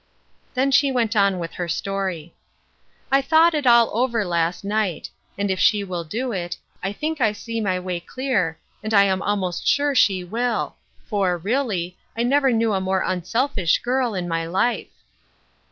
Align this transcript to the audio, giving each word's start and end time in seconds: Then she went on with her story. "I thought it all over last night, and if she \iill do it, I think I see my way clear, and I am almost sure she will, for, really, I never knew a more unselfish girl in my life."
Then 0.55 0.71
she 0.71 0.91
went 0.91 1.15
on 1.15 1.37
with 1.37 1.53
her 1.53 1.67
story. 1.67 2.33
"I 3.11 3.21
thought 3.21 3.53
it 3.53 3.67
all 3.67 3.91
over 3.95 4.25
last 4.25 4.63
night, 4.63 5.11
and 5.37 5.51
if 5.51 5.59
she 5.59 5.83
\iill 5.85 6.09
do 6.09 6.31
it, 6.31 6.57
I 6.81 6.91
think 6.91 7.21
I 7.21 7.33
see 7.33 7.61
my 7.61 7.79
way 7.79 7.99
clear, 7.99 8.57
and 8.81 8.95
I 8.95 9.03
am 9.03 9.21
almost 9.21 9.67
sure 9.67 9.93
she 9.93 10.23
will, 10.23 10.75
for, 11.07 11.37
really, 11.37 11.99
I 12.17 12.23
never 12.23 12.51
knew 12.51 12.73
a 12.73 12.81
more 12.81 13.03
unselfish 13.05 13.77
girl 13.83 14.15
in 14.15 14.27
my 14.27 14.47
life." 14.47 14.87